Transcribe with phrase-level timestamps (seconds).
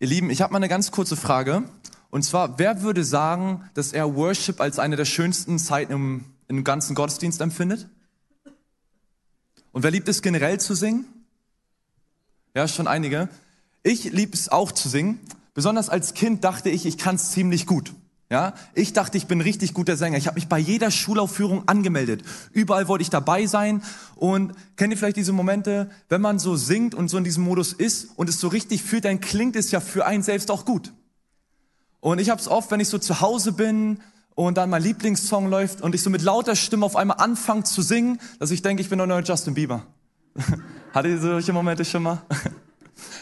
[0.00, 1.64] Ihr Lieben, ich habe mal eine ganz kurze Frage.
[2.10, 6.62] Und zwar, wer würde sagen, dass er Worship als eine der schönsten Zeiten im, im
[6.62, 7.88] ganzen Gottesdienst empfindet?
[9.72, 11.04] Und wer liebt es generell zu singen?
[12.54, 13.28] Ja, schon einige.
[13.82, 15.18] Ich liebe es auch zu singen.
[15.52, 17.92] Besonders als Kind dachte ich, ich kann es ziemlich gut.
[18.30, 20.18] Ja, ich dachte, ich bin richtig guter Sänger.
[20.18, 22.22] Ich habe mich bei jeder Schulaufführung angemeldet.
[22.52, 23.82] Überall wollte ich dabei sein.
[24.16, 27.72] Und kennt ihr vielleicht diese Momente, wenn man so singt und so in diesem Modus
[27.72, 30.92] ist und es so richtig fühlt, dann klingt es ja für einen selbst auch gut.
[32.00, 34.00] Und ich habe es oft, wenn ich so zu Hause bin
[34.34, 37.80] und dann mein Lieblingssong läuft und ich so mit lauter Stimme auf einmal anfange zu
[37.80, 39.86] singen, dass ich denke, ich bin der neue Justin Bieber.
[40.92, 42.22] Hattet ihr solche Momente schon mal?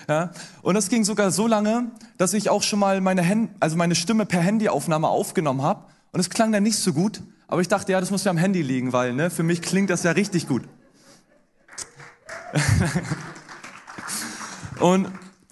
[0.08, 0.30] Ja?
[0.62, 3.94] Und das ging sogar so lange, dass ich auch schon mal meine, Hand, also meine
[3.94, 5.84] Stimme per Handyaufnahme aufgenommen habe.
[6.12, 7.22] Und es klang dann nicht so gut.
[7.48, 9.90] Aber ich dachte, ja, das muss ja am Handy liegen, weil ne, für mich klingt
[9.90, 10.62] das ja richtig gut.
[14.80, 15.08] und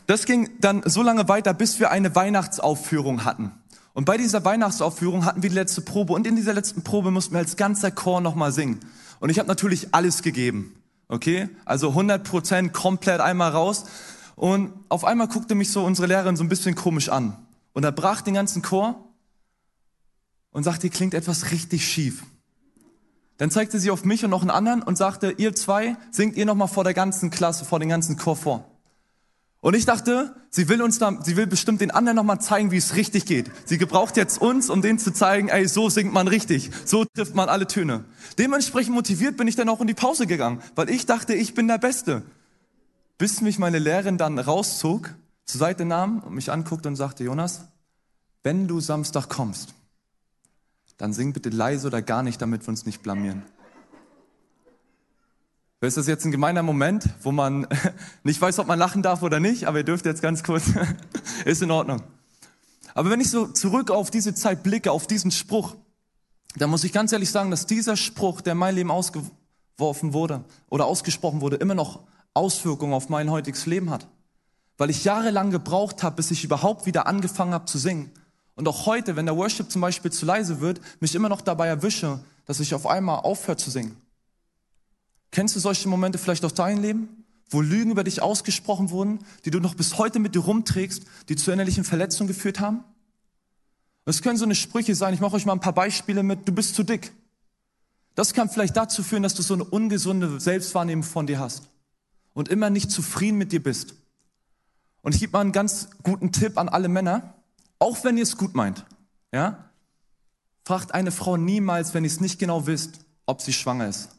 [0.07, 3.53] das ging dann so lange weiter, bis wir eine Weihnachtsaufführung hatten.
[3.95, 6.13] Und bei dieser Weihnachtsaufführung hatten wir die letzte Probe.
[6.13, 8.81] Und in dieser letzten Probe mussten wir als ganzer Chor nochmal singen.
[9.21, 10.75] Und ich habe natürlich alles gegeben.
[11.09, 11.49] Okay?
[11.65, 13.85] Also 100 Prozent komplett einmal raus.
[14.37, 17.37] Und auf einmal guckte mich so unsere Lehrerin so ein bisschen komisch an.
[17.73, 19.05] Und er brach den ganzen Chor
[20.51, 22.25] und sagte, klingt etwas richtig schief.
[23.37, 26.47] Dann zeigte sie auf mich und noch einen anderen und sagte, ihr zwei, singt ihr
[26.47, 28.71] nochmal vor der ganzen Klasse, vor den ganzen Chor vor.
[29.61, 32.77] Und ich dachte, sie will uns da, sie will bestimmt den anderen nochmal zeigen, wie
[32.77, 33.51] es richtig geht.
[33.65, 36.71] Sie gebraucht jetzt uns, um denen zu zeigen, ey, so singt man richtig.
[36.85, 38.05] So trifft man alle Töne.
[38.39, 41.67] Dementsprechend motiviert bin ich dann auch in die Pause gegangen, weil ich dachte, ich bin
[41.67, 42.23] der Beste
[43.19, 47.67] bis mich meine Lehrerin dann rauszog, zur Seite nahm und mich anguckte und sagte, Jonas,
[48.43, 49.75] wenn du Samstag kommst,
[50.97, 53.43] dann sing bitte leise oder gar nicht, damit wir uns nicht blamieren.
[55.81, 57.67] Ist das jetzt ein gemeiner Moment, wo man
[58.23, 60.65] nicht weiß, ob man lachen darf oder nicht, aber ihr dürft jetzt ganz kurz,
[61.45, 62.03] ist in Ordnung.
[62.95, 65.77] Aber wenn ich so zurück auf diese Zeit blicke, auf diesen Spruch,
[66.57, 70.45] dann muss ich ganz ehrlich sagen, dass dieser Spruch, der in mein Leben ausgeworfen wurde
[70.71, 72.01] oder ausgesprochen wurde, immer noch
[72.35, 74.09] Auswirkungen auf mein heutiges Leben hat.
[74.77, 78.11] Weil ich jahrelang gebraucht habe, bis ich überhaupt wieder angefangen habe zu singen.
[78.57, 81.69] Und auch heute, wenn der Worship zum Beispiel zu leise wird, mich immer noch dabei
[81.69, 83.97] erwische, dass ich auf einmal aufhöre zu singen.
[85.31, 89.51] Kennst du solche Momente vielleicht aus deinem Leben, wo Lügen über dich ausgesprochen wurden, die
[89.51, 92.85] du noch bis heute mit dir rumträgst, die zu innerlichen Verletzungen geführt haben?
[94.07, 96.53] Es können so eine Sprüche sein, ich mache euch mal ein paar Beispiele mit, du
[96.53, 97.13] bist zu dick.
[98.15, 101.63] Das kann vielleicht dazu führen, dass du so eine ungesunde Selbstwahrnehmung von dir hast
[102.35, 103.95] und immer nicht zufrieden mit dir bist.
[105.03, 107.35] Und ich gebe mal einen ganz guten Tipp an alle Männer,
[107.79, 108.85] auch wenn ihr es gut meint.
[109.33, 109.71] Ja?
[110.65, 114.11] Fragt eine Frau niemals, wenn ihr es nicht genau wisst, ob sie schwanger ist.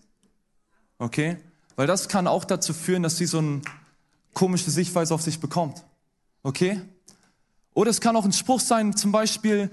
[0.97, 1.37] Okay?
[1.75, 3.61] Weil das kann auch dazu führen, dass sie so eine
[4.33, 5.83] komische Sichtweise auf sich bekommt.
[6.43, 6.81] Okay?
[7.73, 9.69] Oder es kann auch ein Spruch sein, zum Beispiel,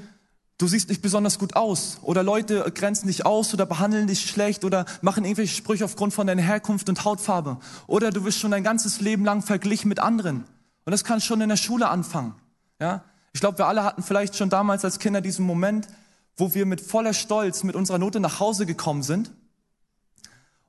[0.63, 4.65] du siehst nicht besonders gut aus oder Leute grenzen dich aus oder behandeln dich schlecht
[4.65, 7.59] oder machen irgendwelche Sprüche aufgrund von deiner Herkunft und Hautfarbe
[7.89, 10.45] oder du wirst schon dein ganzes Leben lang verglichen mit anderen
[10.85, 12.37] und das kann schon in der Schule anfangen.
[12.81, 13.03] Ja,
[13.33, 15.89] ich glaube, wir alle hatten vielleicht schon damals als Kinder diesen Moment,
[16.37, 19.33] wo wir mit voller Stolz mit unserer Note nach Hause gekommen sind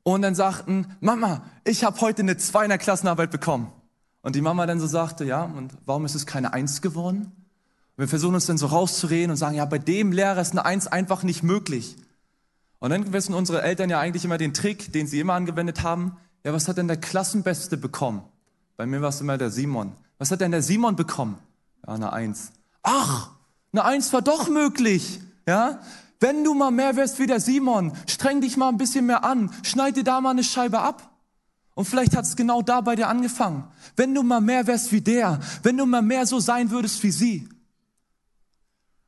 [0.02, 3.72] und dann sagten, Mama, ich habe heute eine Zweiner Klassenarbeit bekommen.
[4.24, 7.43] Und die Mama dann so sagte, ja, und warum ist es keine Eins geworden?
[7.98, 10.88] Wir versuchen uns dann so rauszureden und sagen, ja, bei dem Lehrer ist eine Eins
[10.88, 11.96] einfach nicht möglich.
[12.80, 16.18] Und dann wissen unsere Eltern ja eigentlich immer den Trick, den sie immer angewendet haben.
[16.44, 18.24] Ja, was hat denn der Klassenbeste bekommen?
[18.76, 19.94] Bei mir war es immer der Simon.
[20.18, 21.38] Was hat denn der Simon bekommen?
[21.86, 22.52] Ja, eine Eins.
[22.82, 23.30] Ach,
[23.72, 25.22] eine Eins war doch möglich.
[25.48, 25.80] Ja,
[26.20, 29.54] wenn du mal mehr wärst wie der Simon, streng dich mal ein bisschen mehr an,
[29.64, 31.10] schneid dir da mal eine Scheibe ab.
[31.76, 33.66] Und vielleicht hat es genau da bei dir angefangen.
[33.96, 37.12] Wenn du mal mehr wärst wie der, wenn du mal mehr so sein würdest wie
[37.12, 37.50] sie.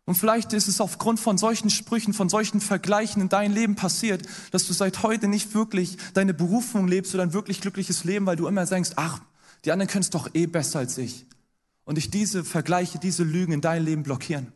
[0.06, 4.24] Und vielleicht ist es aufgrund von solchen Sprüchen, von solchen Vergleichen in deinem Leben passiert,
[4.52, 8.36] dass du seit heute nicht wirklich deine Berufung lebst oder ein wirklich glückliches Leben, weil
[8.36, 9.22] du immer denkst, ach,
[9.64, 11.26] die anderen können es doch eh besser als ich.
[11.86, 14.54] Und dich diese Vergleiche, diese Lügen in dein Leben blockieren.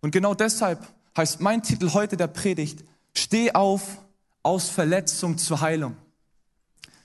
[0.00, 0.86] Und genau deshalb
[1.16, 2.82] heißt mein Titel heute der Predigt,
[3.14, 3.82] steh auf
[4.42, 5.96] aus Verletzung zur Heilung.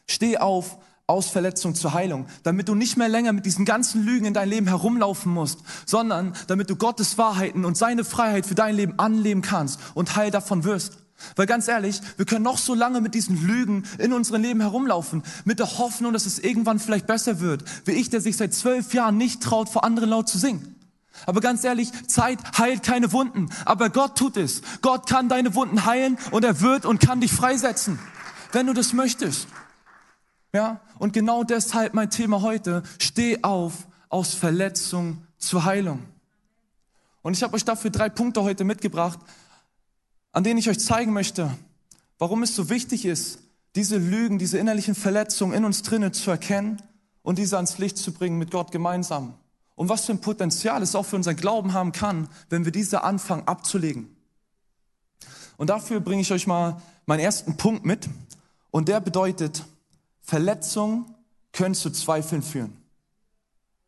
[0.07, 0.77] Steh auf
[1.09, 4.49] aus Verletzung zur Heilung, damit du nicht mehr länger mit diesen ganzen Lügen in dein
[4.49, 9.41] Leben herumlaufen musst, sondern damit du Gottes Wahrheiten und seine Freiheit für dein Leben anleben
[9.41, 10.97] kannst und Heil davon wirst.
[11.37, 15.23] Weil ganz ehrlich, wir können noch so lange mit diesen Lügen in unserem Leben herumlaufen,
[15.45, 18.93] mit der Hoffnung, dass es irgendwann vielleicht besser wird, wie ich, der sich seit zwölf
[18.93, 20.75] Jahren nicht traut, vor anderen laut zu singen.
[21.25, 24.61] Aber ganz ehrlich, Zeit heilt keine Wunden, aber Gott tut es.
[24.81, 27.97] Gott kann deine Wunden heilen und er wird und kann dich freisetzen,
[28.51, 29.47] wenn du das möchtest.
[30.53, 30.81] Ja?
[30.99, 36.03] Und genau deshalb mein Thema heute, steh auf aus Verletzung zur Heilung.
[37.21, 39.19] Und ich habe euch dafür drei Punkte heute mitgebracht,
[40.31, 41.51] an denen ich euch zeigen möchte,
[42.19, 43.39] warum es so wichtig ist,
[43.75, 46.81] diese Lügen, diese innerlichen Verletzungen in uns drinnen zu erkennen
[47.21, 49.33] und diese ans Licht zu bringen mit Gott gemeinsam.
[49.75, 53.03] Und was für ein Potenzial es auch für unseren Glauben haben kann, wenn wir diese
[53.03, 54.15] anfangen abzulegen.
[55.57, 58.07] Und dafür bringe ich euch mal meinen ersten Punkt mit.
[58.71, 59.65] Und der bedeutet,
[60.27, 61.05] Verletzungen
[61.53, 62.75] können zu Zweifeln führen.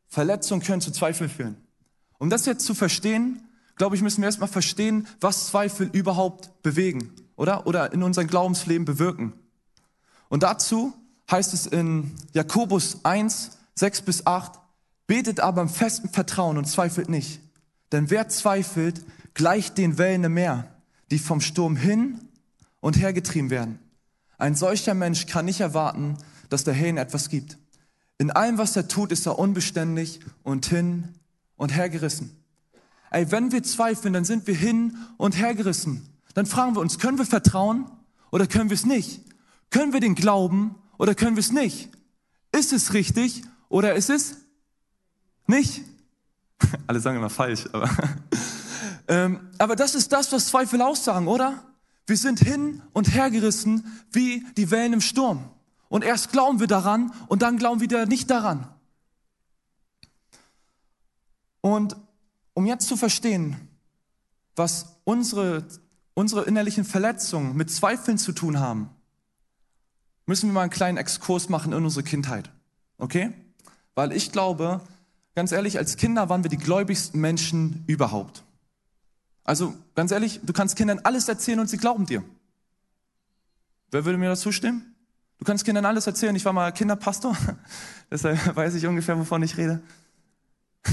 [0.08, 1.58] Verletzungen können zu Zweifeln führen.
[2.18, 3.44] Um das jetzt zu verstehen,
[3.76, 7.68] glaube ich, müssen wir erstmal verstehen, was Zweifel überhaupt bewegen, oder?
[7.68, 9.34] Oder in unserem Glaubensleben bewirken.
[10.30, 10.94] Und dazu
[11.30, 14.54] heißt es in Jakobus 1, 6 bis 8,
[15.08, 17.42] betet aber im festen Vertrauen und zweifelt nicht.
[17.92, 19.04] Denn wer zweifelt,
[19.34, 20.74] gleicht den Wellen im Meer,
[21.12, 22.22] die vom Sturm hin
[22.80, 23.80] und her getrieben werden.
[24.40, 26.18] Ein solcher Mensch kann nicht erwarten,
[26.50, 27.58] dass der Herr ihm etwas gibt.
[28.18, 31.10] In allem, was er tut, ist er unbeständig und hin
[31.58, 32.32] und hergerissen.
[33.12, 36.08] Ey, wenn wir zweifeln, dann sind wir hin und hergerissen.
[36.34, 37.92] Dann fragen wir uns, können wir vertrauen
[38.32, 39.22] oder können wir es nicht?
[39.72, 41.90] Können wir den glauben oder können wir es nicht?
[42.54, 44.38] Ist es richtig oder ist es
[45.48, 45.82] nicht?
[46.88, 47.90] Alle sagen immer falsch, aber,
[49.10, 51.64] ähm, aber das ist das, was Zweifel aussagen, oder?
[52.10, 55.48] Wir sind hin und hergerissen wie die Wellen im Sturm.
[55.90, 58.68] Und erst glauben wir daran und dann glauben wir nicht daran.
[61.62, 61.96] Und
[62.56, 63.56] um jetzt zu verstehen,
[64.56, 65.66] was unsere,
[66.16, 68.90] unsere innerlichen Verletzungen mit Zweifeln zu tun haben,
[70.26, 72.50] müssen wir mal einen kleinen Exkurs machen in unsere Kindheit.
[72.98, 73.34] Okay?
[73.94, 74.82] Weil ich glaube,
[75.36, 78.44] ganz ehrlich, als Kinder waren wir die gläubigsten Menschen überhaupt.
[79.50, 82.24] Also ganz ehrlich, du kannst Kindern alles erzählen und sie glauben dir.
[83.90, 84.94] Wer würde mir das zustimmen?
[85.40, 86.36] Du kannst Kindern alles erzählen.
[86.36, 87.36] Ich war mal Kinderpastor,
[88.12, 89.82] deshalb weiß ich ungefähr, wovon ich rede.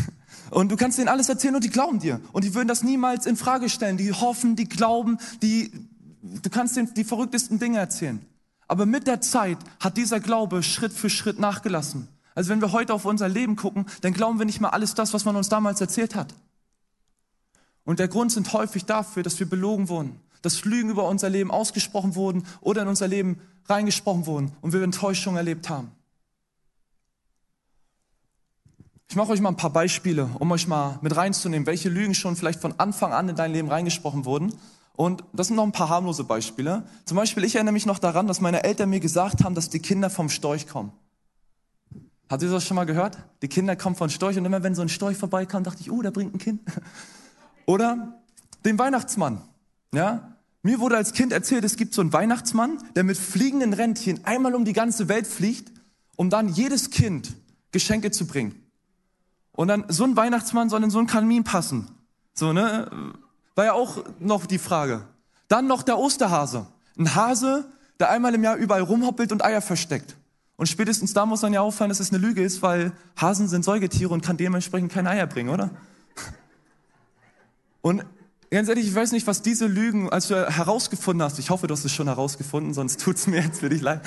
[0.51, 2.21] Und du kannst denen alles erzählen und die glauben dir.
[2.31, 3.97] Und die würden das niemals in Frage stellen.
[3.97, 5.73] Die hoffen, die glauben, die,
[6.23, 8.25] du kannst denen die verrücktesten Dinge erzählen.
[8.69, 12.07] Aber mit der Zeit hat dieser Glaube Schritt für Schritt nachgelassen.
[12.37, 15.13] Also wenn wir heute auf unser Leben gucken, dann glauben wir nicht mal alles das,
[15.13, 16.33] was man uns damals erzählt hat.
[17.87, 21.51] Und der Grund sind häufig dafür, dass wir belogen wurden, dass Lügen über unser Leben
[21.51, 25.93] ausgesprochen wurden oder in unser Leben reingesprochen wurden und wir Enttäuschung erlebt haben.
[29.09, 32.37] Ich mache euch mal ein paar Beispiele, um euch mal mit reinzunehmen, welche Lügen schon
[32.37, 34.53] vielleicht von Anfang an in dein Leben reingesprochen wurden
[34.95, 36.83] und das sind noch ein paar harmlose Beispiele.
[37.05, 39.79] Zum Beispiel, ich erinnere mich noch daran, dass meine Eltern mir gesagt haben, dass die
[39.79, 40.91] Kinder vom Storch kommen.
[42.29, 43.19] Habt ihr das schon mal gehört?
[43.43, 46.03] Die Kinder kommen von Storch und immer wenn so ein Storch vorbeikam, dachte ich, oh,
[46.03, 46.63] da bringt ein Kind.
[47.67, 48.23] Oder
[48.65, 49.43] den Weihnachtsmann.
[49.93, 50.37] Ja?
[50.63, 54.55] Mir wurde als Kind erzählt, es gibt so einen Weihnachtsmann, der mit fliegenden Rentchen einmal
[54.55, 55.73] um die ganze Welt fliegt,
[56.17, 57.35] um dann jedes Kind
[57.73, 58.55] Geschenke zu bringen.
[59.53, 61.89] Und dann so ein Weihnachtsmann soll in so einen Kamin passen.
[62.35, 63.15] So, ne?
[63.55, 65.07] War ja auch noch die Frage.
[65.49, 66.67] Dann noch der Osterhase.
[66.99, 67.65] Ein Hase,
[67.99, 70.17] der einmal im Jahr überall rumhoppelt und Eier versteckt.
[70.57, 73.65] Und spätestens da muss dann ja auffallen, dass es eine Lüge ist, weil Hasen sind
[73.65, 75.71] Säugetiere und kann dementsprechend keine Eier bringen, oder?
[77.87, 78.05] Und
[78.51, 81.73] ganz ehrlich, ich weiß nicht, was diese Lügen, als du herausgefunden hast, ich hoffe, du
[81.73, 84.01] hast es schon herausgefunden, sonst tut's mir jetzt für dich leid.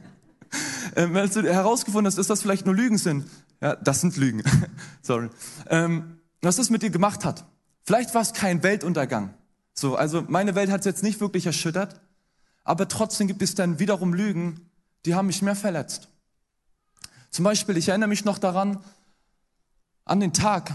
[0.96, 3.26] ähm, als du herausgefunden hast, ist das vielleicht nur Lügen sind.
[3.60, 4.42] Ja, das sind Lügen.
[5.02, 5.28] Sorry.
[5.68, 7.44] Ähm, was das mit dir gemacht hat.
[7.84, 9.34] Vielleicht war es kein Weltuntergang.
[9.74, 12.00] So, also meine Welt hat es jetzt nicht wirklich erschüttert,
[12.64, 14.70] aber trotzdem gibt es dann wiederum Lügen,
[15.04, 16.08] die haben mich mehr verletzt.
[17.30, 18.78] Zum Beispiel, ich erinnere mich noch daran,
[20.06, 20.72] an den Tag,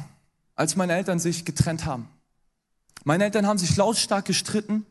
[0.55, 2.07] als meine Eltern sich getrennt haben.
[3.03, 4.85] Meine Eltern haben sich lautstark gestritten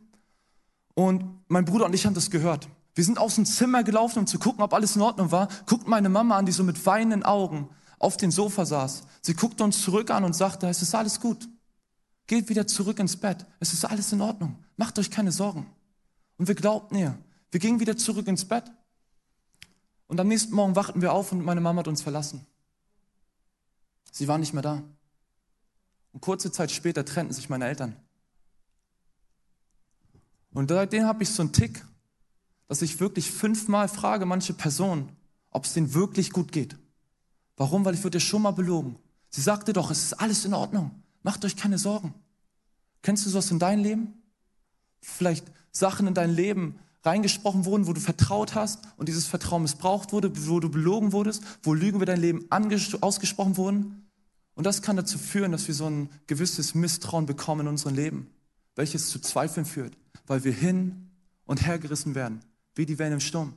[0.93, 2.67] und mein Bruder und ich haben das gehört.
[2.95, 5.47] Wir sind aus dem Zimmer gelaufen, um zu gucken, ob alles in Ordnung war.
[5.65, 9.03] Guckt meine Mama an, die so mit weinenden Augen auf dem Sofa saß.
[9.21, 11.47] Sie guckte uns zurück an und sagte, es ist alles gut.
[12.27, 13.45] Geht wieder zurück ins Bett.
[13.59, 14.57] Es ist alles in Ordnung.
[14.77, 15.65] Macht euch keine Sorgen.
[16.37, 17.17] Und wir glaubten ihr.
[17.51, 18.65] Wir gingen wieder zurück ins Bett.
[20.07, 22.45] Und am nächsten Morgen wachten wir auf und meine Mama hat uns verlassen.
[24.11, 24.83] Sie war nicht mehr da.
[26.13, 27.95] Und kurze Zeit später trennten sich meine Eltern.
[30.53, 31.83] Und seitdem habe ich so einen Tick,
[32.67, 35.09] dass ich wirklich fünfmal frage manche Personen,
[35.49, 36.77] ob es denen wirklich gut geht.
[37.57, 37.85] Warum?
[37.85, 38.97] Weil ich wurde schon mal belogen.
[39.29, 40.91] Sie sagte doch, es ist alles in Ordnung.
[41.23, 42.13] Macht euch keine Sorgen.
[43.01, 44.13] Kennst du sowas in deinem Leben?
[45.01, 50.13] Vielleicht Sachen in dein Leben reingesprochen wurden, wo du vertraut hast und dieses Vertrauen missbraucht
[50.13, 54.07] wurde, wo du belogen wurdest, wo Lügen über dein Leben ausgesprochen wurden.
[54.55, 58.27] Und das kann dazu führen, dass wir so ein gewisses Misstrauen bekommen in unserem Leben,
[58.75, 61.09] welches zu Zweifeln führt, weil wir hin
[61.45, 62.41] und her gerissen werden,
[62.75, 63.53] wie die Wellen im Sturm.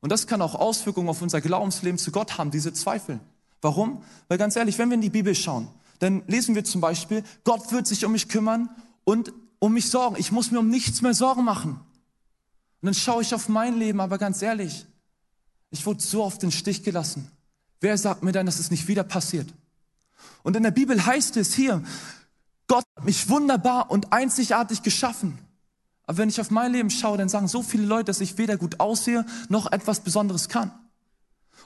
[0.00, 3.20] Und das kann auch Auswirkungen auf unser Glaubensleben zu Gott haben, diese Zweifel.
[3.60, 4.02] Warum?
[4.28, 7.72] Weil ganz ehrlich, wenn wir in die Bibel schauen, dann lesen wir zum Beispiel, Gott
[7.72, 8.68] wird sich um mich kümmern
[9.04, 10.16] und um mich sorgen.
[10.18, 11.72] Ich muss mir um nichts mehr Sorgen machen.
[11.72, 14.86] Und dann schaue ich auf mein Leben, aber ganz ehrlich,
[15.70, 17.28] ich wurde so oft den Stich gelassen.
[17.80, 19.52] Wer sagt mir denn, dass es nicht wieder passiert?
[20.42, 21.82] Und in der Bibel heißt es hier,
[22.66, 25.38] Gott hat mich wunderbar und einzigartig geschaffen.
[26.06, 28.56] Aber wenn ich auf mein Leben schaue, dann sagen so viele Leute, dass ich weder
[28.56, 30.70] gut aussehe, noch etwas Besonderes kann.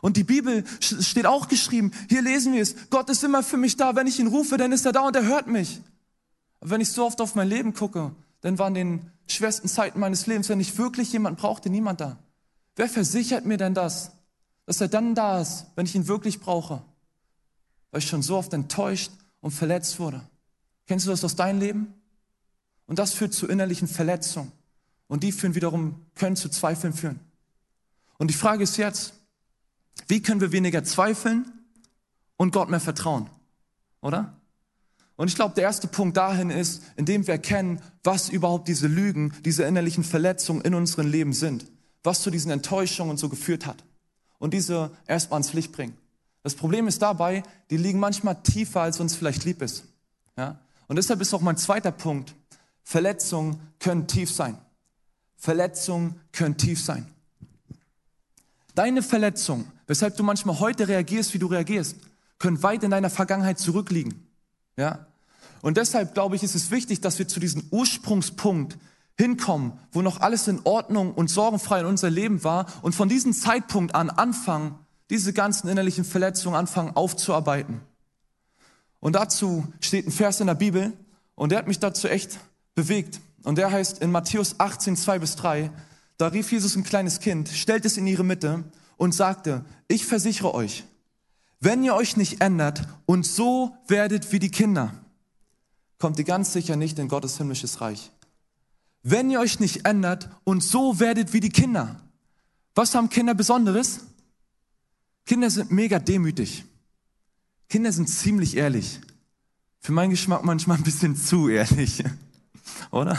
[0.00, 3.76] Und die Bibel steht auch geschrieben, hier lesen wir es, Gott ist immer für mich
[3.76, 5.80] da, wenn ich ihn rufe, dann ist er da und er hört mich.
[6.60, 10.00] Aber wenn ich so oft auf mein Leben gucke, dann waren in den schwersten Zeiten
[10.00, 12.18] meines Lebens, wenn ich wirklich jemanden brauchte, niemand da.
[12.74, 14.10] Wer versichert mir denn das,
[14.66, 16.82] dass er dann da ist, wenn ich ihn wirklich brauche?
[17.92, 20.26] Weil ich schon so oft enttäuscht und verletzt wurde.
[20.88, 21.94] Kennst du das aus deinem Leben?
[22.86, 24.50] Und das führt zu innerlichen Verletzungen.
[25.06, 27.20] Und die führen wiederum, können zu Zweifeln führen.
[28.18, 29.14] Und die Frage ist jetzt,
[30.08, 31.50] wie können wir weniger zweifeln
[32.36, 33.28] und Gott mehr vertrauen?
[34.00, 34.36] Oder?
[35.16, 39.32] Und ich glaube, der erste Punkt dahin ist, indem wir erkennen, was überhaupt diese Lügen,
[39.44, 41.66] diese innerlichen Verletzungen in unserem Leben sind,
[42.02, 43.84] was zu diesen Enttäuschungen so geführt hat.
[44.38, 45.96] Und diese erstmal ans Licht bringen.
[46.42, 49.84] Das Problem ist dabei, die liegen manchmal tiefer, als uns vielleicht lieb ist.
[50.36, 50.58] Ja?
[50.88, 52.34] Und deshalb ist auch mein zweiter Punkt,
[52.82, 54.58] Verletzungen können tief sein.
[55.36, 57.06] Verletzungen können tief sein.
[58.74, 61.96] Deine Verletzungen, weshalb du manchmal heute reagierst, wie du reagierst,
[62.38, 64.26] können weit in deiner Vergangenheit zurückliegen.
[64.76, 65.06] Ja?
[65.60, 68.78] Und deshalb glaube ich, ist es wichtig, dass wir zu diesem Ursprungspunkt
[69.16, 73.32] hinkommen, wo noch alles in Ordnung und sorgenfrei in unser Leben war und von diesem
[73.32, 74.74] Zeitpunkt an anfangen,
[75.12, 77.82] diese ganzen innerlichen Verletzungen anfangen aufzuarbeiten.
[78.98, 80.94] Und dazu steht ein Vers in der Bibel
[81.34, 82.38] und der hat mich dazu echt
[82.74, 83.20] bewegt.
[83.44, 85.70] Und der heißt in Matthäus 18, 2 bis 3,
[86.16, 88.64] da rief Jesus ein kleines Kind, stellt es in ihre Mitte
[88.96, 90.84] und sagte, ich versichere euch,
[91.60, 94.94] wenn ihr euch nicht ändert und so werdet wie die Kinder,
[95.98, 98.10] kommt ihr ganz sicher nicht in Gottes himmlisches Reich.
[99.02, 102.00] Wenn ihr euch nicht ändert und so werdet wie die Kinder.
[102.74, 104.06] Was haben Kinder Besonderes?
[105.24, 106.64] Kinder sind mega demütig.
[107.68, 109.00] Kinder sind ziemlich ehrlich.
[109.80, 112.04] Für meinen Geschmack manchmal ein bisschen zu ehrlich.
[112.90, 113.18] Oder?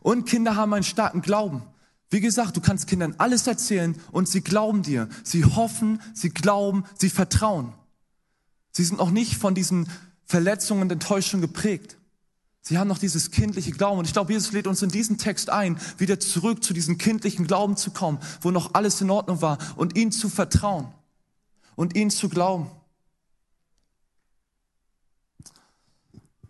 [0.00, 1.62] Und Kinder haben einen starken Glauben.
[2.10, 5.08] Wie gesagt, du kannst Kindern alles erzählen und sie glauben dir.
[5.24, 7.72] Sie hoffen, sie glauben, sie vertrauen.
[8.70, 9.88] Sie sind auch nicht von diesen
[10.24, 11.96] Verletzungen und Enttäuschungen geprägt.
[12.64, 13.98] Sie haben noch dieses kindliche Glauben.
[13.98, 17.46] Und ich glaube, Jesus lädt uns in diesen Text ein, wieder zurück zu diesem kindlichen
[17.46, 20.86] Glauben zu kommen, wo noch alles in Ordnung war und ihm zu vertrauen
[21.74, 22.70] und ihm zu glauben.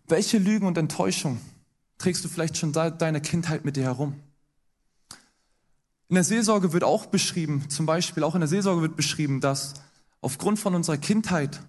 [0.07, 1.41] Welche Lügen und Enttäuschungen
[1.97, 4.21] trägst du vielleicht schon seit deiner Kindheit mit dir herum?
[6.11, 9.73] In der Seelsorge wird auch beschrieben, zum Beispiel auch in der Seelsorge wird beschrieben, dass
[10.21, 11.63] aufgrund von unserer Kindheit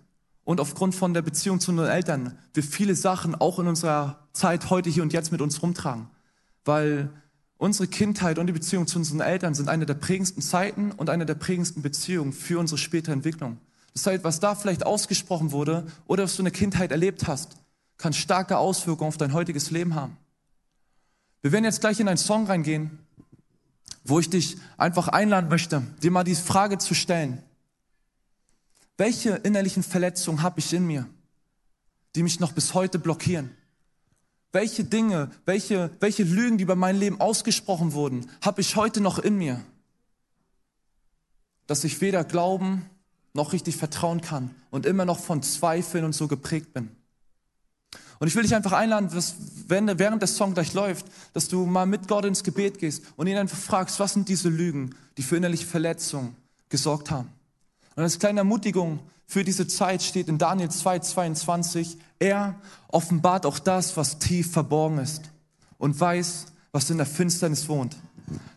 [0.46, 4.70] und aufgrund von der Beziehung zu unseren Eltern wir viele Sachen auch in unserer Zeit
[4.70, 6.08] heute hier und jetzt mit uns rumtragen.
[6.66, 7.10] Weil
[7.58, 11.26] unsere Kindheit und die Beziehung zu unseren Eltern sind eine der prägendsten Zeiten und eine
[11.26, 13.58] der prägendsten Beziehungen für unsere spätere Entwicklung.
[13.94, 17.58] Das heißt, was da vielleicht ausgesprochen wurde oder was du in der Kindheit erlebt hast,
[17.98, 20.18] kann starke Auswirkungen auf dein heutiges Leben haben.
[21.42, 23.00] Wir werden jetzt gleich in einen Song reingehen,
[24.04, 27.42] wo ich dich einfach einladen möchte, dir mal die Frage zu stellen.
[28.98, 31.08] Welche innerlichen Verletzungen habe ich in mir,
[32.16, 33.52] die mich noch bis heute blockieren?
[34.52, 39.18] Welche Dinge, welche, welche Lügen, die bei meinem Leben ausgesprochen wurden, habe ich heute noch
[39.18, 39.60] in mir?
[41.66, 42.88] Dass ich weder glauben
[43.34, 46.92] noch richtig vertrauen kann und immer noch von Zweifeln und so geprägt bin.
[48.20, 49.36] Und ich will dich einfach einladen, dass,
[49.68, 53.26] wenn, während der Song gleich läuft, dass du mal mit Gott ins Gebet gehst und
[53.26, 56.36] ihn einfach fragst, was sind diese Lügen, die für innerliche Verletzungen
[56.70, 57.30] gesorgt haben.
[57.96, 63.60] Und als kleine Ermutigung für diese Zeit steht in Daniel 2, 22, er offenbart auch
[63.60, 65.32] das, was tief verborgen ist
[65.78, 67.98] und weiß, was in der Finsternis wohnt.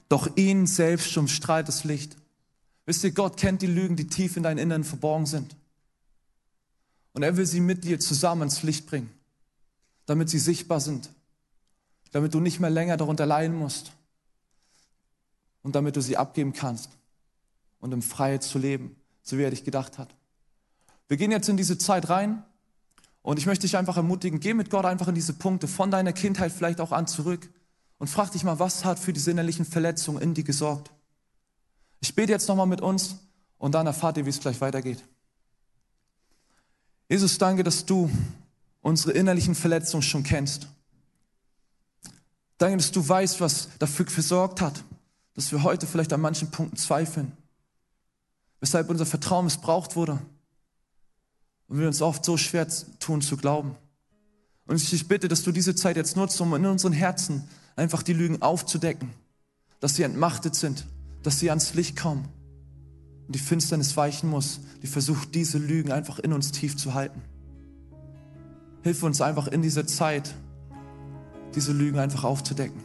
[0.09, 2.17] Doch ihn selbst umstrahlt das Licht.
[2.85, 5.57] Wisst ihr, Gott kennt die Lügen, die tief in deinem Inneren verborgen sind.
[7.13, 9.11] Und er will sie mit dir zusammen ins Licht bringen
[10.07, 11.11] damit sie sichtbar sind,
[12.13, 13.93] damit du nicht mehr länger darunter leiden musst
[15.63, 16.91] und damit du sie abgeben kannst
[17.81, 20.15] und im Freiheit zu leben, so wie er dich gedacht hat.
[21.09, 22.45] Wir gehen jetzt in diese Zeit rein
[23.23, 26.13] und ich möchte dich einfach ermutigen, geh mit Gott einfach in diese Punkte von deiner
[26.13, 27.51] Kindheit vielleicht auch an zurück
[27.99, 30.93] und frag dich mal, was hat für diese innerlichen Verletzungen in dir gesorgt.
[32.01, 33.17] Ich bete jetzt nochmal mit uns
[33.59, 35.03] und dann erfahrt ihr, wie es gleich weitergeht.
[37.09, 38.11] Jesus, danke, dass du
[38.81, 40.69] unsere innerlichen Verletzungen schon kennst.
[42.59, 44.85] Danke, dass du weißt, was dafür gesorgt hat,
[45.35, 47.33] dass wir heute vielleicht an manchen Punkten zweifeln,
[48.67, 50.19] weshalb unser Vertrauen missbraucht wurde,
[51.69, 52.67] Und wir uns oft so schwer
[52.99, 53.77] tun zu glauben.
[54.67, 57.45] Und ich bitte, dass du diese Zeit jetzt nutzt, um in unseren Herzen
[57.77, 59.11] einfach die Lügen aufzudecken,
[59.79, 60.85] dass sie entmachtet sind,
[61.23, 62.29] dass sie ans Licht kommen
[63.29, 67.23] und die Finsternis weichen muss, die versucht, diese Lügen einfach in uns tief zu halten.
[68.83, 70.35] Hilf uns einfach in dieser Zeit,
[71.55, 72.83] diese Lügen einfach aufzudecken.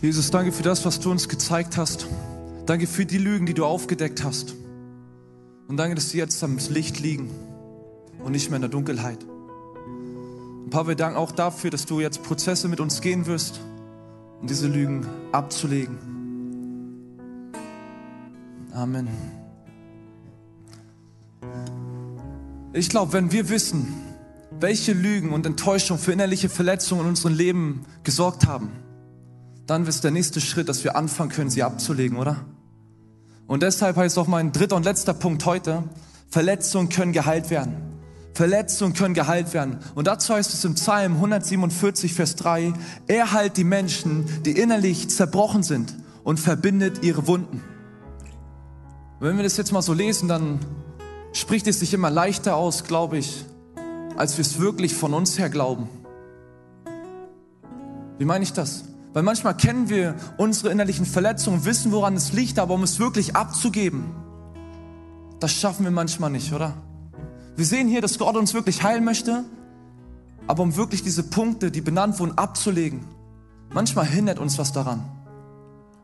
[0.00, 2.06] Jesus, danke für das, was du uns gezeigt hast.
[2.66, 4.54] Danke für die Lügen, die du aufgedeckt hast.
[5.66, 7.30] Und danke, dass sie jetzt am Licht liegen
[8.22, 9.18] und nicht mehr in der Dunkelheit.
[9.24, 13.58] Und Papa, wir danken auch dafür, dass du jetzt Prozesse mit uns gehen wirst,
[14.40, 15.98] um diese Lügen abzulegen.
[18.72, 19.08] Amen.
[22.72, 23.94] Ich glaube, wenn wir wissen,
[24.60, 28.70] welche Lügen und Enttäuschung für innerliche Verletzungen in unserem Leben gesorgt haben,
[29.68, 32.36] dann ist der nächste Schritt, dass wir anfangen können, sie abzulegen, oder?
[33.46, 35.84] Und deshalb heißt auch mein dritter und letzter Punkt heute,
[36.30, 37.76] Verletzungen können geheilt werden.
[38.32, 39.78] Verletzungen können geheilt werden.
[39.94, 42.72] Und dazu heißt es im Psalm 147, Vers 3,
[43.08, 47.62] er heilt die Menschen, die innerlich zerbrochen sind und verbindet ihre Wunden.
[49.20, 50.60] Und wenn wir das jetzt mal so lesen, dann
[51.32, 53.44] spricht es sich immer leichter aus, glaube ich,
[54.16, 55.90] als wir es wirklich von uns her glauben.
[58.18, 58.84] Wie meine ich das?
[59.18, 63.34] Weil manchmal kennen wir unsere innerlichen Verletzungen, wissen, woran es liegt, aber um es wirklich
[63.34, 64.04] abzugeben,
[65.40, 66.74] das schaffen wir manchmal nicht, oder?
[67.56, 69.42] Wir sehen hier, dass Gott uns wirklich heilen möchte,
[70.46, 73.00] aber um wirklich diese Punkte, die benannt wurden, abzulegen,
[73.70, 75.02] manchmal hindert uns was daran.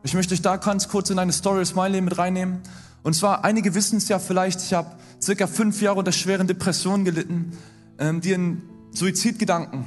[0.03, 2.63] Ich möchte euch da ganz kurz in eine Story aus meinem Leben mit reinnehmen.
[3.01, 7.05] Und zwar, einige wissen es ja vielleicht, ich habe circa fünf Jahre unter schweren Depressionen
[7.05, 7.53] gelitten,
[7.97, 9.85] ähm, die in Suizidgedanken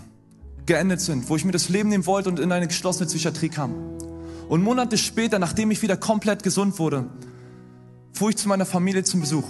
[0.68, 3.74] geendet sind, wo ich mir das Leben nehmen wollte und in eine geschlossene Psychiatrie kam.
[4.48, 7.06] Und Monate später, nachdem ich wieder komplett gesund wurde,
[8.12, 9.44] fuhr ich zu meiner Familie zum Besuch.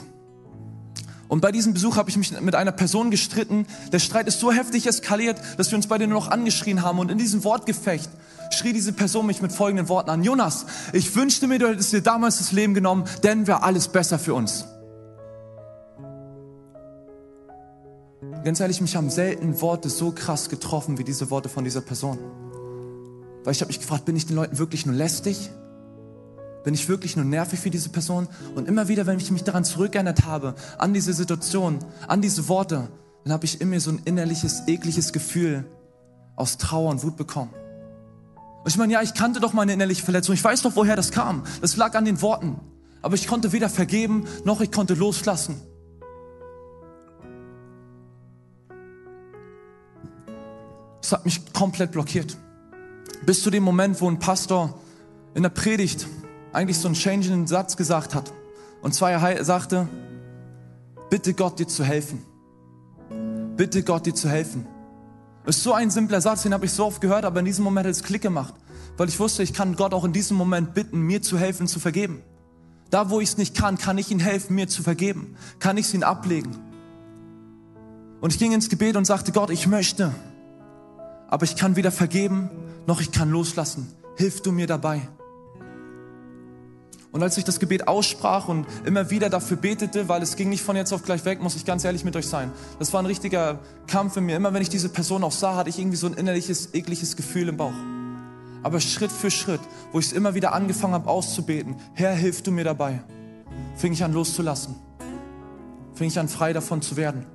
[1.28, 3.66] Und bei diesem Besuch habe ich mich mit einer Person gestritten.
[3.92, 6.98] Der Streit ist so heftig eskaliert, dass wir uns beide nur noch angeschrien haben.
[6.98, 8.08] Und in diesem Wortgefecht
[8.50, 10.24] schrie diese Person mich mit folgenden Worten an.
[10.24, 14.18] Jonas, ich wünschte mir, du hättest dir damals das Leben genommen, denn wäre alles besser
[14.18, 14.64] für uns.
[18.44, 22.18] Ganz ehrlich, mich haben selten Worte so krass getroffen wie diese Worte von dieser Person.
[23.44, 25.50] Weil ich habe mich gefragt, bin ich den Leuten wirklich nur lästig?
[26.64, 28.28] Bin ich wirklich nur nervig für diese Person?
[28.54, 32.88] Und immer wieder, wenn ich mich daran zurückerinnert habe, an diese Situation, an diese Worte,
[33.24, 35.64] dann habe ich in mir so ein innerliches, ekliges Gefühl
[36.36, 37.50] aus Trauer und Wut bekommen.
[38.62, 40.34] Und ich meine, ja, ich kannte doch meine innerliche Verletzung.
[40.34, 41.42] Ich weiß doch, woher das kam.
[41.60, 42.60] Das lag an den Worten.
[43.02, 45.60] Aber ich konnte weder vergeben, noch ich konnte loslassen.
[51.08, 52.36] Es hat mich komplett blockiert.
[53.24, 54.78] Bis zu dem Moment, wo ein Pastor
[55.34, 56.06] in der Predigt
[56.52, 58.30] eigentlich so einen changenden Satz gesagt hat.
[58.82, 59.88] Und zwar er sagte,
[61.08, 62.22] bitte Gott dir zu helfen.
[63.56, 64.66] Bitte Gott dir zu helfen.
[65.46, 67.64] Das ist so ein simpler Satz, den habe ich so oft gehört, aber in diesem
[67.64, 68.52] Moment hat es Klick gemacht,
[68.98, 71.80] weil ich wusste, ich kann Gott auch in diesem Moment bitten, mir zu helfen, zu
[71.80, 72.20] vergeben.
[72.90, 75.36] Da, wo ich es nicht kann, kann ich ihm helfen, mir zu vergeben.
[75.58, 76.54] Kann ich es ihn ablegen.
[78.20, 80.12] Und ich ging ins Gebet und sagte, Gott, ich möchte,
[81.28, 82.50] aber ich kann weder vergeben,
[82.86, 83.92] noch ich kann loslassen.
[84.16, 85.02] Hilf du mir dabei.
[87.10, 90.62] Und als ich das Gebet aussprach und immer wieder dafür betete, weil es ging nicht
[90.62, 92.52] von jetzt auf gleich weg, muss ich ganz ehrlich mit euch sein.
[92.78, 94.36] Das war ein richtiger Kampf in mir.
[94.36, 97.48] Immer wenn ich diese Person auch sah, hatte ich irgendwie so ein innerliches, ekliges Gefühl
[97.48, 97.72] im Bauch.
[98.62, 99.60] Aber Schritt für Schritt,
[99.92, 103.00] wo ich es immer wieder angefangen habe auszubeten, Herr, hilf du mir dabei,
[103.76, 104.74] fing ich an loszulassen.
[105.94, 107.26] Fing ich an frei davon zu werden.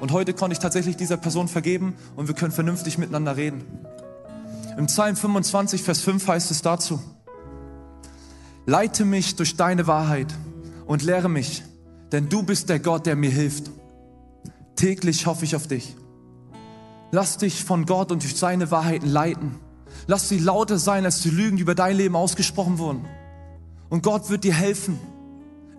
[0.00, 3.64] Und heute konnte ich tatsächlich dieser Person vergeben und wir können vernünftig miteinander reden.
[4.76, 7.00] Im Psalm 25, Vers 5 heißt es dazu,
[8.66, 10.34] Leite mich durch deine Wahrheit
[10.86, 11.62] und lehre mich,
[12.12, 13.70] denn du bist der Gott, der mir hilft.
[14.74, 15.96] Täglich hoffe ich auf dich.
[17.12, 19.54] Lass dich von Gott und durch seine Wahrheiten leiten.
[20.08, 23.06] Lass sie lauter sein als die Lügen, die über dein Leben ausgesprochen wurden.
[23.88, 24.98] Und Gott wird dir helfen,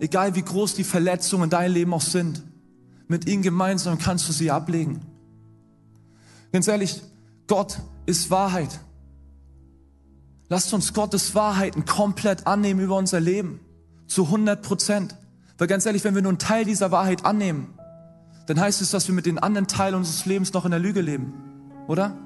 [0.00, 2.42] egal wie groß die Verletzungen in deinem Leben auch sind.
[3.08, 5.00] Mit ihm gemeinsam kannst du sie ablegen.
[6.52, 7.02] Ganz ehrlich,
[7.46, 8.80] Gott ist Wahrheit.
[10.50, 13.60] Lasst uns Gottes Wahrheiten komplett annehmen über unser Leben.
[14.06, 15.16] Zu 100 Prozent.
[15.58, 17.74] Weil ganz ehrlich, wenn wir nur einen Teil dieser Wahrheit annehmen,
[18.46, 21.00] dann heißt es, dass wir mit den anderen Teilen unseres Lebens noch in der Lüge
[21.00, 21.34] leben.
[21.86, 22.16] Oder?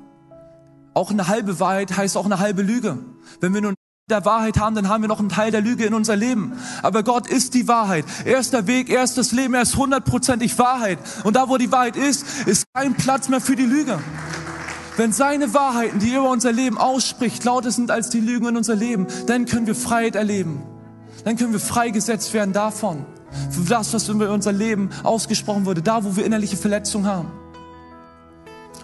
[0.94, 2.98] Auch eine halbe Wahrheit heißt auch eine halbe Lüge.
[3.40, 3.74] Wenn wir nur
[4.12, 6.52] der Wahrheit haben, dann haben wir noch einen Teil der Lüge in unser Leben.
[6.82, 8.04] Aber Gott ist die Wahrheit.
[8.24, 10.98] Er ist der Weg, er ist das Leben, er ist hundertprozentig Wahrheit.
[11.24, 13.98] Und da, wo die Wahrheit ist, ist kein Platz mehr für die Lüge.
[14.96, 18.56] Wenn seine Wahrheiten, die er über unser Leben ausspricht, lauter sind als die Lügen in
[18.56, 20.62] unser Leben, dann können wir Freiheit erleben.
[21.24, 23.06] Dann können wir freigesetzt werden davon.
[23.50, 27.30] Für das, was über unser Leben ausgesprochen wurde, da, wo wir innerliche Verletzungen haben.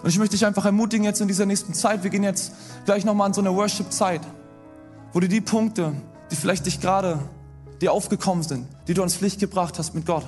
[0.01, 2.53] Und ich möchte dich einfach ermutigen jetzt in dieser nächsten Zeit, wir gehen jetzt
[2.85, 4.21] gleich nochmal an so eine Worship-Zeit,
[5.13, 5.93] wo du die Punkte,
[6.31, 7.19] die vielleicht dich gerade
[7.81, 10.25] dir aufgekommen sind, die du ans Licht gebracht hast mit Gott,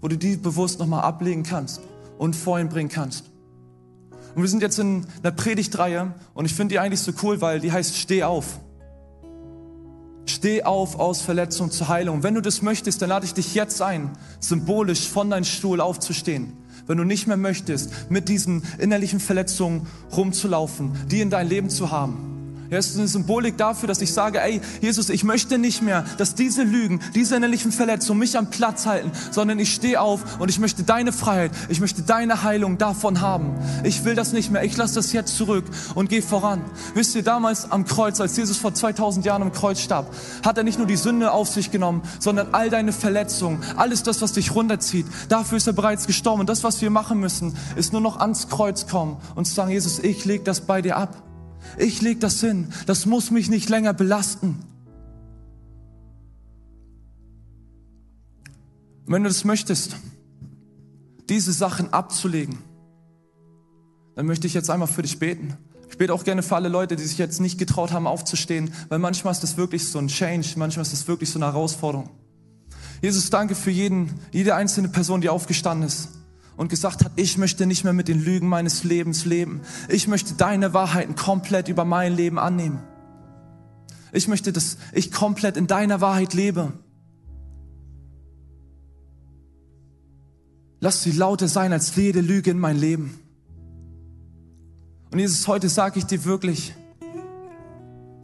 [0.00, 1.80] wo du die bewusst nochmal ablegen kannst
[2.18, 3.24] und vor ihn bringen kannst.
[4.34, 7.60] Und wir sind jetzt in einer Predigtreihe und ich finde die eigentlich so cool, weil
[7.60, 8.60] die heißt Steh auf.
[10.26, 12.22] Steh auf aus Verletzung zur Heilung.
[12.22, 16.56] Wenn du das möchtest, dann lade ich dich jetzt ein, symbolisch von deinem Stuhl aufzustehen.
[16.86, 21.90] Wenn du nicht mehr möchtest, mit diesen innerlichen Verletzungen rumzulaufen, die in dein Leben zu
[21.90, 22.29] haben.
[22.70, 26.04] Ja, es ist eine Symbolik dafür, dass ich sage, ey, Jesus, ich möchte nicht mehr,
[26.18, 30.50] dass diese Lügen, diese innerlichen Verletzungen mich am Platz halten, sondern ich stehe auf und
[30.50, 33.54] ich möchte deine Freiheit, ich möchte deine Heilung davon haben.
[33.82, 35.64] Ich will das nicht mehr, ich lasse das jetzt zurück
[35.96, 36.64] und gehe voran.
[36.94, 40.62] Wisst ihr, damals am Kreuz, als Jesus vor 2000 Jahren am Kreuz starb, hat er
[40.62, 44.54] nicht nur die Sünde auf sich genommen, sondern all deine Verletzungen, alles das, was dich
[44.54, 45.06] runterzieht.
[45.28, 46.40] Dafür ist er bereits gestorben.
[46.40, 49.98] Und das, was wir machen müssen, ist nur noch ans Kreuz kommen und sagen, Jesus,
[49.98, 51.29] ich leg das bei dir ab.
[51.78, 52.68] Ich leg das hin.
[52.86, 54.58] Das muss mich nicht länger belasten.
[59.10, 59.96] wenn du das möchtest,
[61.28, 62.58] diese Sachen abzulegen,
[64.14, 65.56] dann möchte ich jetzt einmal für dich beten.
[65.88, 69.00] Ich bete auch gerne für alle Leute, die sich jetzt nicht getraut haben, aufzustehen, weil
[69.00, 72.10] manchmal ist das wirklich so ein Change, manchmal ist das wirklich so eine Herausforderung.
[73.02, 76.19] Jesus, danke für jeden, jede einzelne Person, die aufgestanden ist
[76.56, 79.60] und gesagt hat, ich möchte nicht mehr mit den Lügen meines Lebens leben.
[79.88, 82.80] Ich möchte deine Wahrheiten komplett über mein Leben annehmen.
[84.12, 86.72] Ich möchte, dass ich komplett in deiner Wahrheit lebe.
[90.80, 93.18] Lass sie lauter sein als jede Lüge in mein Leben.
[95.12, 96.74] Und Jesus, heute sage ich dir wirklich,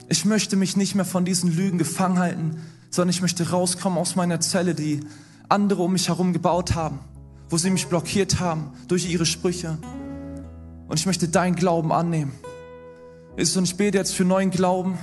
[0.09, 2.57] ich möchte mich nicht mehr von diesen Lügen gefangen halten,
[2.91, 5.01] sondern ich möchte rauskommen aus meiner Zelle, die
[5.49, 7.01] andere um mich herum gebaut haben,
[7.49, 9.79] wo sie mich blockiert haben durch ihre Sprüche.
[10.89, 12.33] Und ich möchte deinen Glauben annehmen.
[13.37, 14.99] Jesus, und ich bete jetzt für neuen Glauben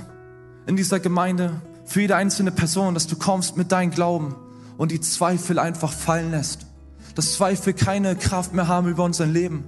[0.66, 4.34] in dieser Gemeinde, für jede einzelne Person, dass du kommst mit deinem Glauben
[4.76, 6.66] und die Zweifel einfach fallen lässt.
[7.14, 9.64] Dass Zweifel keine Kraft mehr haben über unser Leben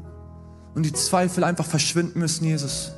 [0.74, 2.92] und die Zweifel einfach verschwinden müssen, Jesus.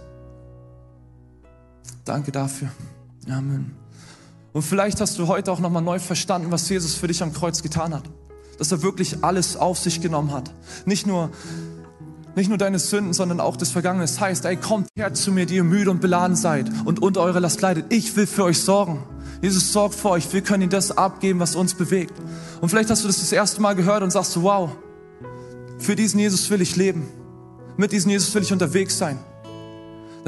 [2.05, 2.69] Danke dafür.
[3.29, 3.77] Amen.
[4.53, 7.63] Und vielleicht hast du heute auch nochmal neu verstanden, was Jesus für dich am Kreuz
[7.63, 8.05] getan hat.
[8.59, 10.53] Dass er wirklich alles auf sich genommen hat.
[10.85, 11.31] Nicht nur,
[12.35, 14.05] nicht nur deine Sünden, sondern auch das Vergangene.
[14.05, 17.21] Das heißt, ey, kommt her zu mir, die ihr müde und beladen seid und unter
[17.23, 17.87] eure Last leidet.
[17.93, 19.03] Ich will für euch sorgen.
[19.41, 20.33] Jesus sorgt für euch.
[20.33, 22.15] Wir können ihm das abgeben, was uns bewegt.
[22.61, 24.71] Und vielleicht hast du das das erste Mal gehört und sagst, wow,
[25.79, 27.09] für diesen Jesus will ich leben.
[27.77, 29.19] Mit diesem Jesus will ich unterwegs sein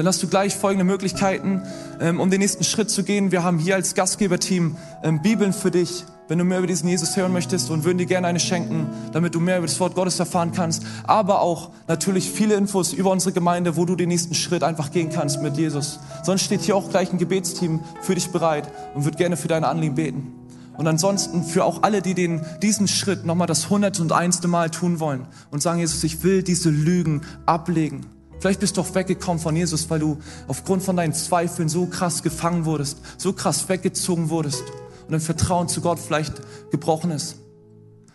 [0.01, 1.61] dann hast du gleich folgende Möglichkeiten,
[1.99, 3.31] ähm, um den nächsten Schritt zu gehen.
[3.31, 7.17] Wir haben hier als Gastgeberteam ähm, Bibeln für dich, wenn du mehr über diesen Jesus
[7.17, 10.17] hören möchtest und würden dir gerne eine schenken, damit du mehr über das Wort Gottes
[10.17, 10.83] erfahren kannst.
[11.03, 15.09] Aber auch natürlich viele Infos über unsere Gemeinde, wo du den nächsten Schritt einfach gehen
[15.09, 15.99] kannst mit Jesus.
[16.23, 19.67] Sonst steht hier auch gleich ein Gebetsteam für dich bereit und wird gerne für deine
[19.67, 20.31] Anliegen beten.
[20.77, 24.69] Und ansonsten für auch alle, die den, diesen Schritt nochmal das hundert und einste Mal
[24.69, 28.05] tun wollen und sagen, Jesus, ich will diese Lügen ablegen.
[28.39, 30.17] Vielleicht bist du auch weggekommen von Jesus, weil du
[30.47, 34.63] aufgrund von deinen Zweifeln so krass gefangen wurdest, so krass weggezogen wurdest
[35.11, 37.35] und dein Vertrauen zu Gott vielleicht gebrochen ist.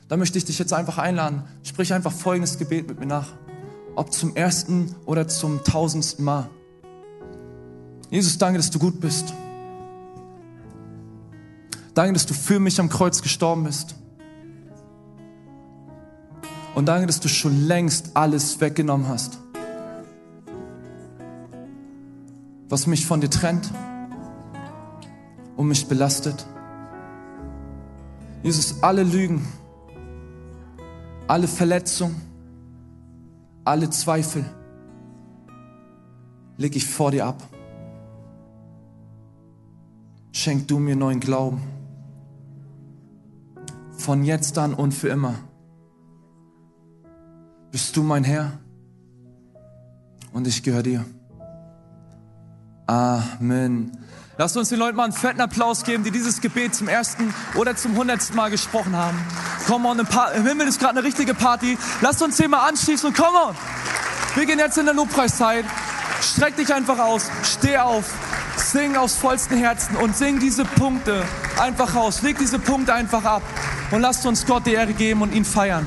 [0.09, 1.43] Da möchte ich dich jetzt einfach einladen.
[1.63, 3.29] Sprich einfach folgendes Gebet mit mir nach.
[3.97, 6.49] Ob zum ersten oder zum tausendsten Mal.
[8.09, 9.35] Jesus, danke, dass du gut bist.
[11.93, 13.95] Danke, dass du für mich am Kreuz gestorben bist.
[16.75, 19.39] Und danke, dass du schon längst alles weggenommen hast.
[22.69, 23.71] was mich von dir trennt
[25.57, 26.47] und mich belastet.
[28.47, 29.45] Jesus, alle Lügen,
[31.27, 32.15] alle Verletzungen,
[33.65, 34.45] alle Zweifel
[36.57, 37.43] lege ich vor dir ab.
[40.31, 41.61] Schenk du mir neuen Glauben.
[43.99, 45.35] Von jetzt an und für immer
[47.73, 48.61] bist du mein Herr
[50.33, 51.05] und ich gehöre dir.
[52.87, 53.91] Amen.
[54.39, 57.75] Lasst uns den Leuten mal einen fetten Applaus geben, die dieses Gebet zum ersten oder
[57.75, 59.19] zum hundertsten Mal gesprochen haben.
[59.67, 61.79] Come on, im Himmel ist gerade eine richtige Party.
[62.03, 63.57] Lasst uns den mal anschließen und come on.
[64.35, 65.65] Wir gehen jetzt in der Lobpreiszeit.
[66.21, 68.05] Streck dich einfach aus, steh auf,
[68.57, 71.25] sing aus vollstem Herzen und sing diese Punkte
[71.59, 72.21] einfach raus.
[72.21, 73.43] Leg diese Punkte einfach ab
[73.91, 75.87] und lasst uns Gott die Ehre geben und ihn feiern.